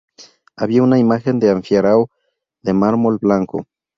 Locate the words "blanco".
3.19-3.67